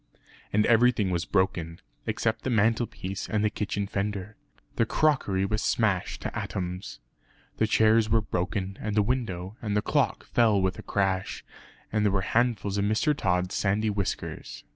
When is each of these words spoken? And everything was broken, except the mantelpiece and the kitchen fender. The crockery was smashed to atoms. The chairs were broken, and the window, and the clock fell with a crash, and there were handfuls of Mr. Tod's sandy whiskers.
And 0.51 0.65
everything 0.65 1.11
was 1.11 1.25
broken, 1.25 1.79
except 2.07 2.41
the 2.43 2.49
mantelpiece 2.49 3.29
and 3.29 3.43
the 3.45 3.51
kitchen 3.51 3.85
fender. 3.85 4.35
The 4.77 4.85
crockery 4.87 5.45
was 5.45 5.61
smashed 5.61 6.23
to 6.23 6.35
atoms. 6.35 6.99
The 7.57 7.67
chairs 7.67 8.09
were 8.09 8.19
broken, 8.19 8.79
and 8.81 8.95
the 8.95 9.03
window, 9.03 9.57
and 9.61 9.77
the 9.77 9.83
clock 9.83 10.25
fell 10.25 10.59
with 10.59 10.79
a 10.79 10.81
crash, 10.81 11.45
and 11.91 12.03
there 12.03 12.11
were 12.11 12.21
handfuls 12.21 12.79
of 12.79 12.85
Mr. 12.85 13.15
Tod's 13.15 13.53
sandy 13.53 13.91
whiskers. 13.91 14.63